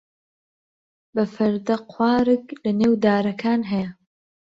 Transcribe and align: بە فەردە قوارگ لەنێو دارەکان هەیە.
بە 1.13 1.23
فەردە 1.33 1.75
قوارگ 1.91 2.43
لەنێو 2.63 2.93
دارەکان 3.03 3.61
هەیە. 3.71 3.89